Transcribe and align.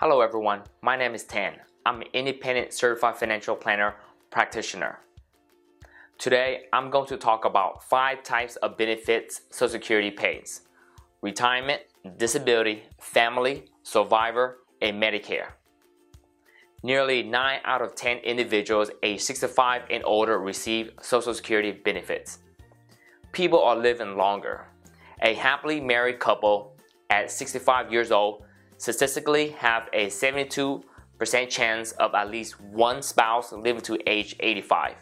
Hello 0.00 0.20
everyone, 0.20 0.62
my 0.80 0.94
name 0.96 1.12
is 1.16 1.24
Tan. 1.24 1.54
I'm 1.84 2.02
an 2.02 2.06
independent 2.12 2.72
certified 2.72 3.16
financial 3.16 3.56
planner 3.56 3.96
practitioner. 4.30 5.00
Today, 6.18 6.66
I'm 6.72 6.88
going 6.88 7.08
to 7.08 7.16
talk 7.16 7.44
about 7.44 7.82
five 7.82 8.22
types 8.22 8.54
of 8.54 8.78
benefits 8.78 9.40
Social 9.50 9.72
Security 9.72 10.12
pays 10.12 10.60
retirement, 11.20 11.82
disability, 12.16 12.84
family, 13.00 13.64
survivor, 13.82 14.58
and 14.80 15.02
Medicare. 15.02 15.48
Nearly 16.84 17.24
9 17.24 17.58
out 17.64 17.82
of 17.82 17.96
10 17.96 18.18
individuals 18.18 18.92
age 19.02 19.20
65 19.20 19.82
and 19.90 20.04
older 20.04 20.38
receive 20.38 20.92
Social 21.02 21.34
Security 21.34 21.72
benefits. 21.72 22.38
People 23.32 23.60
are 23.64 23.74
living 23.74 24.16
longer. 24.16 24.68
A 25.22 25.34
happily 25.34 25.80
married 25.80 26.20
couple 26.20 26.76
at 27.10 27.32
65 27.32 27.90
years 27.90 28.12
old 28.12 28.44
statistically 28.78 29.50
have 29.50 29.88
a 29.92 30.06
72% 30.06 30.82
chance 31.48 31.92
of 31.92 32.14
at 32.14 32.30
least 32.30 32.60
one 32.60 33.02
spouse 33.02 33.52
living 33.52 33.82
to 33.82 33.98
age 34.08 34.34
85 34.40 34.94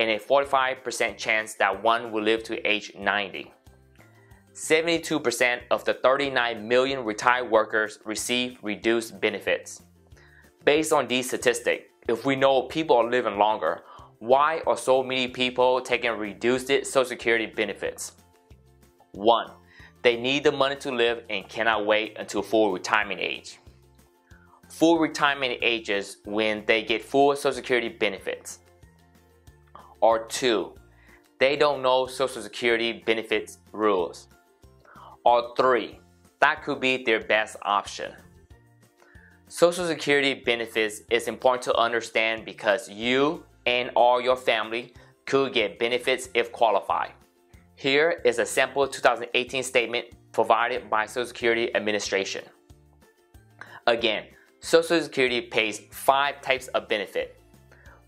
and 0.00 0.10
a 0.10 0.18
45% 0.18 1.16
chance 1.16 1.54
that 1.54 1.82
one 1.82 2.12
will 2.12 2.22
live 2.22 2.44
to 2.44 2.66
age 2.66 2.92
90. 2.96 3.52
72% 4.54 5.60
of 5.70 5.84
the 5.84 5.94
39 5.94 6.66
million 6.66 7.04
retired 7.04 7.50
workers 7.50 7.98
receive 8.04 8.58
reduced 8.62 9.20
benefits. 9.20 9.82
Based 10.64 10.92
on 10.92 11.06
these 11.06 11.26
statistics, 11.28 11.84
if 12.08 12.24
we 12.24 12.36
know 12.36 12.62
people 12.62 12.96
are 12.96 13.08
living 13.08 13.38
longer, 13.38 13.82
why 14.18 14.60
are 14.66 14.76
so 14.76 15.02
many 15.02 15.28
people 15.28 15.80
taking 15.80 16.10
reduced 16.12 16.68
Social 16.68 17.04
Security 17.04 17.46
benefits? 17.46 18.12
1. 19.12 19.50
They 20.02 20.16
need 20.16 20.44
the 20.44 20.52
money 20.52 20.76
to 20.76 20.90
live 20.90 21.24
and 21.28 21.48
cannot 21.48 21.86
wait 21.86 22.16
until 22.18 22.42
full 22.42 22.72
retirement 22.72 23.20
age. 23.20 23.58
Full 24.68 24.98
retirement 24.98 25.58
age 25.62 25.90
is 25.90 26.18
when 26.24 26.64
they 26.66 26.82
get 26.84 27.02
full 27.02 27.34
Social 27.34 27.52
Security 27.52 27.88
benefits. 27.88 28.60
Or 30.00 30.26
2. 30.26 30.72
They 31.40 31.56
don't 31.56 31.82
know 31.82 32.06
Social 32.06 32.42
Security 32.42 33.02
benefits 33.04 33.58
rules. 33.72 34.28
Or 35.24 35.54
3. 35.56 35.98
That 36.40 36.62
could 36.62 36.80
be 36.80 37.02
their 37.02 37.20
best 37.20 37.56
option. 37.62 38.12
Social 39.48 39.86
Security 39.86 40.34
benefits 40.34 41.00
is 41.10 41.26
important 41.26 41.62
to 41.62 41.74
understand 41.74 42.44
because 42.44 42.88
you 42.88 43.42
and 43.66 43.90
all 43.96 44.20
your 44.20 44.36
family 44.36 44.92
could 45.24 45.52
get 45.52 45.78
benefits 45.78 46.28
if 46.34 46.52
qualified. 46.52 47.12
Here 47.78 48.20
is 48.24 48.40
a 48.40 48.44
sample 48.44 48.88
2018 48.88 49.62
statement 49.62 50.06
provided 50.32 50.90
by 50.90 51.06
Social 51.06 51.28
Security 51.28 51.72
Administration. 51.76 52.42
Again, 53.86 54.24
Social 54.58 55.00
Security 55.00 55.40
pays 55.42 55.82
five 55.92 56.42
types 56.42 56.66
of 56.74 56.88
benefit 56.88 57.40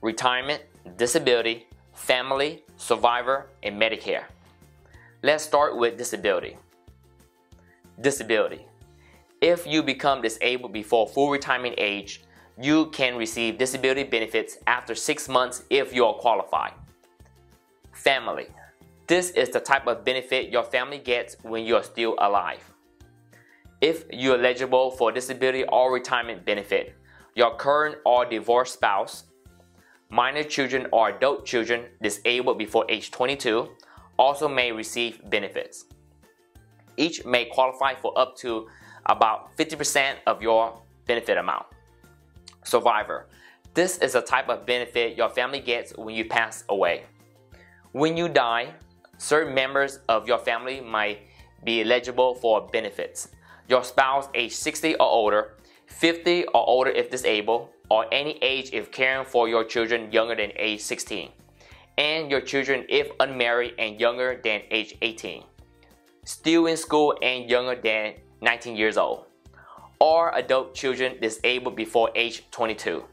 retirement, 0.01 0.65
disability, 0.97 1.69
family, 1.95 2.65
survivor, 2.79 3.47
and 3.63 3.81
Medicare. 3.81 4.25
Let's 5.23 5.45
start 5.45 5.77
with 5.77 5.97
disability. 5.97 6.57
Disability. 8.01 8.67
If 9.41 9.69
you 9.69 9.85
become 9.85 10.21
disabled 10.21 10.73
before 10.73 11.07
full 11.07 11.31
retirement 11.31 11.77
age, 11.79 12.23
you 12.61 12.87
can 12.87 13.15
receive 13.15 13.57
disability 13.57 14.03
benefits 14.03 14.59
after 14.67 14.97
six 14.97 15.29
months 15.29 15.63
if 15.71 15.95
you 15.95 16.07
are 16.07 16.15
qualified. 16.15 16.73
Family. 17.93 18.49
This 19.11 19.31
is 19.31 19.49
the 19.49 19.59
type 19.59 19.89
of 19.89 20.05
benefit 20.05 20.53
your 20.53 20.63
family 20.63 20.99
gets 20.99 21.37
when 21.43 21.65
you 21.65 21.75
are 21.75 21.83
still 21.83 22.15
alive. 22.19 22.63
If 23.81 24.05
you're 24.13 24.39
eligible 24.39 24.93
for 24.93 25.11
disability 25.11 25.65
or 25.65 25.93
retirement 25.93 26.45
benefit, 26.45 26.95
your 27.35 27.57
current 27.57 27.97
or 28.07 28.25
divorced 28.25 28.75
spouse, 28.75 29.25
minor 30.11 30.45
children 30.45 30.87
or 30.93 31.09
adult 31.09 31.45
children 31.45 31.87
disabled 32.01 32.57
before 32.57 32.87
age 32.89 33.11
22 33.11 33.71
also 34.17 34.47
may 34.47 34.71
receive 34.71 35.29
benefits. 35.29 35.87
Each 36.97 37.25
may 37.25 37.47
qualify 37.47 37.97
for 37.97 38.17
up 38.17 38.37
to 38.37 38.69
about 39.07 39.57
50% 39.57 40.19
of 40.29 40.41
your 40.41 40.81
benefit 41.09 41.37
amount. 41.37 41.67
Survivor. 42.63 43.27
This 43.75 43.99
is 43.99 44.15
a 44.15 44.23
type 44.23 44.49
of 44.49 44.67
benefit 44.67 45.17
your 45.17 45.31
family 45.31 45.59
gets 45.59 45.97
when 45.97 46.15
you 46.15 46.27
pass 46.27 46.63
away. 46.69 47.07
When 47.91 48.17
you 48.17 48.29
die, 48.29 48.73
certain 49.21 49.55
members 49.55 50.01
of 50.09 50.27
your 50.27 50.39
family 50.39 50.81
might 50.81 51.19
be 51.63 51.83
eligible 51.83 52.35
for 52.35 52.67
benefits. 52.73 53.29
Your 53.69 53.85
spouse 53.85 54.29
age 54.35 54.53
60 54.53 54.95
or 54.95 55.07
older, 55.07 55.57
50 55.87 56.47
or 56.47 56.67
older 56.67 56.91
if 56.91 57.11
disabled, 57.11 57.69
or 57.91 58.07
any 58.13 58.39
age 58.41 58.71
if 58.73 58.91
caring 58.91 59.27
for 59.27 59.47
your 59.47 59.65
children 59.65 60.11
younger 60.11 60.35
than 60.35 60.53
age 60.57 60.81
16, 60.81 61.29
and 61.99 62.31
your 62.31 62.41
children 62.41 62.87
if 62.89 63.11
unmarried 63.21 63.75
and 63.79 64.01
younger 64.01 64.41
than 64.43 64.63
age 64.71 64.97
18, 65.03 65.45
still 66.25 66.67
in 66.67 66.77
school 66.77 67.15
and 67.21 67.51
younger 67.51 67.79
than 67.79 68.15
19 68.41 68.75
years 68.75 68.97
old, 68.97 69.27
or 70.01 70.35
adult 70.35 70.75
children 70.75 71.21
disabled 71.21 71.77
before 71.77 72.11
age 72.15 72.45
22. 72.51 73.05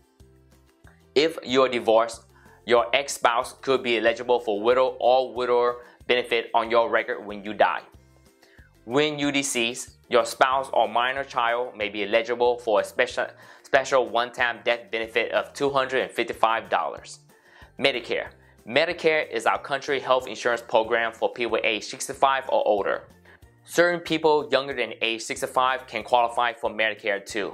If 1.15 1.37
you're 1.43 1.67
divorced, 1.67 2.26
your 2.67 2.93
ex-spouse 2.93 3.55
could 3.61 3.81
be 3.81 3.97
eligible 3.97 4.41
for 4.41 4.61
widow 4.61 4.97
or 4.99 5.33
widower 5.33 5.77
benefit 6.05 6.51
on 6.53 6.69
your 6.69 6.89
record 6.89 7.25
when 7.25 7.41
you 7.41 7.53
die. 7.53 7.81
When 8.83 9.17
you 9.17 9.31
decease, 9.31 9.95
your 10.09 10.25
spouse 10.25 10.69
or 10.73 10.89
minor 10.89 11.23
child 11.23 11.77
may 11.77 11.87
be 11.87 12.03
eligible 12.03 12.57
for 12.59 12.81
a 12.81 12.83
special, 12.83 13.27
special 13.63 14.09
one-time 14.09 14.59
death 14.65 14.91
benefit 14.91 15.31
of 15.31 15.53
$255. 15.53 17.19
Medicare. 17.79 18.27
Medicare 18.67 19.31
is 19.31 19.45
our 19.45 19.59
country 19.59 20.01
health 20.01 20.27
insurance 20.27 20.61
program 20.61 21.13
for 21.13 21.31
people 21.31 21.57
age 21.63 21.85
65 21.85 22.49
or 22.49 22.67
older. 22.67 23.03
Certain 23.63 24.01
people 24.01 24.49
younger 24.51 24.73
than 24.73 24.91
age 25.01 25.21
65 25.21 25.87
can 25.87 26.03
qualify 26.03 26.51
for 26.51 26.69
Medicare 26.69 27.25
too, 27.25 27.53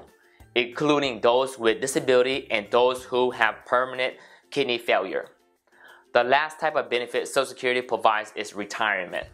including 0.56 1.22
those 1.22 1.60
with 1.60 1.82
disability 1.82 2.48
and 2.50 2.66
those 2.72 3.04
who 3.04 3.30
have 3.30 3.64
permanent 3.68 4.16
kidney 4.54 4.78
failure. 4.78 5.30
The 6.14 6.24
last 6.24 6.60
type 6.60 6.76
of 6.76 6.90
benefit 6.90 7.28
Social 7.28 7.48
Security 7.48 7.82
provides 7.82 8.32
is 8.36 8.54
retirement. 8.54 9.28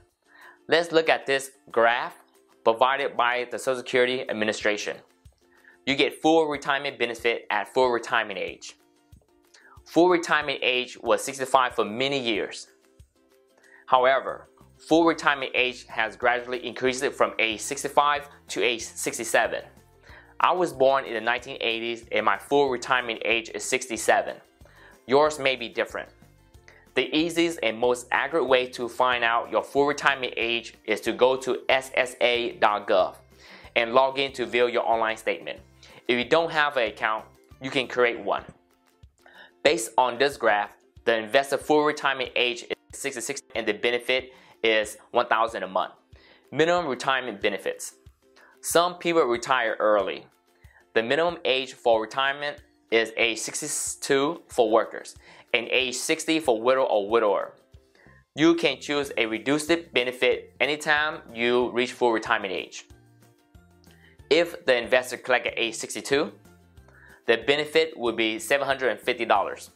Let's 0.70 0.94
look 0.94 1.10
at 1.10 1.26
this 1.26 1.52
graph 1.70 2.16
provided 2.64 3.18
by 3.18 3.48
the 3.52 3.60
Social 3.60 3.80
Security 3.80 4.28
Administration. 4.30 4.96
You 5.86 5.96
get 5.96 6.22
full 6.22 6.46
retirement 6.46 6.98
benefit 6.98 7.46
at 7.50 7.74
full 7.74 7.90
retirement 7.90 8.40
age. 8.40 8.76
Full 9.86 10.08
retirement 10.08 10.60
age 10.62 10.98
was 11.02 11.22
65 11.24 11.76
for 11.76 11.84
many 11.84 12.20
years. 12.20 12.68
However, 13.88 14.50
full 14.78 15.04
retirement 15.04 15.52
age 15.54 15.86
has 15.88 16.16
gradually 16.16 16.66
increased 16.66 17.04
from 17.12 17.34
age 17.40 17.60
65 17.60 18.30
to 18.50 18.64
age 18.64 18.84
67. 18.84 19.64
I 20.40 20.54
was 20.54 20.72
born 20.72 21.04
in 21.04 21.14
the 21.14 21.30
1980s 21.30 22.08
and 22.14 22.26
my 22.26 22.38
full 22.38 22.70
retirement 22.70 23.22
age 23.26 23.50
is 23.54 23.66
67. 23.66 24.38
Yours 25.10 25.40
may 25.40 25.56
be 25.56 25.68
different. 25.68 26.08
The 26.94 27.10
easiest 27.18 27.58
and 27.64 27.80
most 27.80 28.06
accurate 28.12 28.48
way 28.48 28.68
to 28.68 28.88
find 28.88 29.24
out 29.24 29.50
your 29.50 29.64
full 29.64 29.88
retirement 29.88 30.36
age 30.38 30.76
is 30.86 31.02
to 31.02 31.14
go 31.14 31.36
to 31.36 31.62
ssa.gov 31.68 33.16
and 33.76 33.94
log 33.94 34.20
in 34.20 34.32
to 34.34 34.46
view 34.46 34.68
your 34.68 34.88
online 34.88 35.18
statement. 35.18 35.62
If 36.08 36.16
you 36.16 36.26
don't 36.26 36.52
have 36.52 36.78
an 36.78 36.90
account, 36.90 37.26
you 37.60 37.72
can 37.72 37.88
create 37.88 38.20
one. 38.20 38.44
Based 39.64 39.90
on 39.98 40.20
this 40.20 40.38
graph, 40.38 40.76
the 41.06 41.18
investor 41.18 41.58
full 41.58 41.84
retirement 41.84 42.30
age 42.36 42.66
is 42.70 43.00
66 43.00 43.42
and 43.56 43.68
the 43.68 43.74
benefit 43.74 44.32
is 44.62 44.98
1000 45.10 45.64
a 45.64 45.68
month. 45.68 45.94
Minimum 46.52 46.86
retirement 46.86 47.42
benefits. 47.42 47.96
Some 48.62 49.00
people 49.00 49.24
retire 49.24 49.76
early. 49.80 50.28
The 50.94 51.02
minimum 51.02 51.38
age 51.46 51.74
for 51.74 52.00
retirement 52.00 52.62
is 52.92 53.12
age 53.18 53.40
62 53.40 54.42
for 54.48 54.70
workers 54.72 55.16
and 55.54 55.68
age 55.70 55.96
60 55.96 56.40
for 56.40 56.62
widow 56.62 56.84
or 56.84 57.10
widower. 57.10 57.54
You 58.36 58.56
can 58.56 58.80
choose 58.80 59.12
a 59.18 59.26
reduced 59.26 59.72
benefit 59.94 60.54
anytime 60.60 61.22
you 61.34 61.72
reach 61.72 61.94
full 61.94 62.12
retirement 62.12 62.54
age. 62.54 62.86
If 64.30 64.66
the 64.66 64.78
investor 64.78 65.18
collect 65.18 65.48
at 65.48 65.54
age 65.58 65.76
62, 65.76 66.32
the 67.26 67.38
benefit 67.38 67.98
would 67.98 68.16
be 68.16 68.38
$750. 68.38 69.70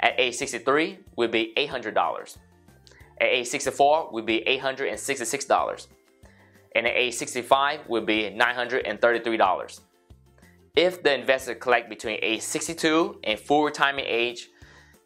At 0.00 0.14
age 0.18 0.34
63 0.36 0.98
would 1.16 1.30
be 1.30 1.52
$800. 1.56 2.36
At 3.20 3.26
age 3.26 3.48
64 3.48 4.10
would 4.12 4.26
be 4.26 4.44
$866. 4.46 5.88
And 6.74 6.86
at 6.86 6.94
age 6.94 7.14
65 7.14 7.88
would 7.88 8.06
be 8.06 8.30
$933. 8.30 9.80
If 10.78 11.02
the 11.02 11.12
investor 11.12 11.56
collect 11.56 11.88
between 11.88 12.20
age 12.22 12.42
62 12.42 13.18
and 13.24 13.36
full 13.36 13.64
retirement 13.64 14.06
age, 14.08 14.48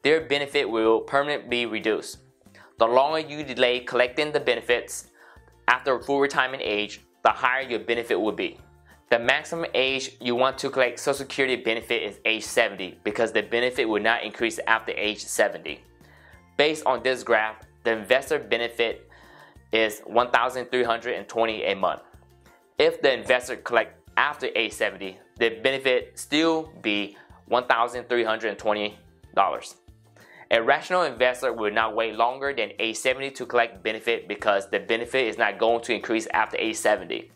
their 0.02 0.20
benefit 0.20 0.68
will 0.68 1.00
permanently 1.00 1.48
be 1.48 1.64
reduced. 1.64 2.18
The 2.78 2.86
longer 2.86 3.20
you 3.20 3.42
delay 3.42 3.80
collecting 3.80 4.32
the 4.32 4.40
benefits 4.40 5.06
after 5.68 5.98
full 5.98 6.20
retirement 6.20 6.62
age, 6.62 7.00
the 7.24 7.30
higher 7.30 7.62
your 7.62 7.78
benefit 7.78 8.20
will 8.20 8.32
be. 8.32 8.58
The 9.08 9.18
maximum 9.18 9.64
age 9.72 10.10
you 10.20 10.34
want 10.34 10.58
to 10.58 10.68
collect 10.68 11.00
Social 11.00 11.14
Security 11.14 11.56
benefit 11.56 12.02
is 12.02 12.18
age 12.26 12.44
70 12.44 12.98
because 13.02 13.32
the 13.32 13.40
benefit 13.40 13.88
will 13.88 14.02
not 14.02 14.24
increase 14.24 14.60
after 14.66 14.92
age 14.92 15.20
70. 15.20 15.80
Based 16.58 16.84
on 16.84 17.02
this 17.02 17.22
graph, 17.22 17.56
the 17.84 17.92
investor 17.92 18.38
benefit 18.38 19.10
is 19.72 20.00
1,320 20.00 21.64
a 21.64 21.74
month. 21.74 22.02
If 22.78 23.00
the 23.00 23.14
investor 23.14 23.56
collect 23.56 24.01
after 24.16 24.48
age 24.54 24.72
70, 24.72 25.18
the 25.38 25.60
benefit 25.62 26.18
still 26.18 26.72
be 26.82 27.16
$1,320. 27.50 29.74
A 30.50 30.62
rational 30.62 31.02
investor 31.02 31.52
will 31.52 31.72
not 31.72 31.96
wait 31.96 32.14
longer 32.14 32.54
than 32.54 32.70
age 32.78 32.96
70 32.96 33.30
to 33.32 33.46
collect 33.46 33.82
benefit 33.82 34.28
because 34.28 34.68
the 34.68 34.80
benefit 34.80 35.26
is 35.26 35.38
not 35.38 35.58
going 35.58 35.80
to 35.82 35.94
increase 35.94 36.26
after 36.34 36.58
age 36.58 36.76
70. 36.76 37.30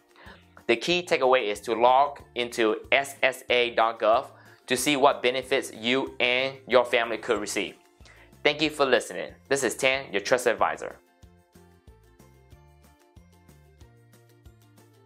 The 0.66 0.76
key 0.76 1.02
takeaway 1.02 1.50
is 1.50 1.60
to 1.60 1.74
log 1.74 2.20
into 2.34 2.76
SSA.gov 2.92 4.26
to 4.66 4.76
see 4.76 4.96
what 4.96 5.22
benefits 5.22 5.72
you 5.72 6.14
and 6.20 6.56
your 6.68 6.84
family 6.84 7.18
could 7.18 7.40
receive. 7.40 7.76
Thank 8.42 8.60
you 8.60 8.70
for 8.70 8.84
listening. 8.84 9.32
This 9.48 9.64
is 9.64 9.76
Tan, 9.76 10.12
your 10.12 10.20
trust 10.20 10.46
advisor. 10.46 10.96